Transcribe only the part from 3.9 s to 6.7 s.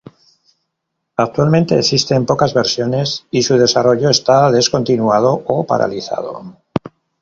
está descontinuado o paralizado.